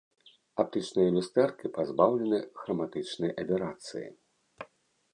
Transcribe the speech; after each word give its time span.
Аптычныя 0.63 1.11
люстэркі 1.17 1.71
пазбаўлены 1.77 2.39
храматычнай 2.63 3.31
аберацыі. 3.45 4.07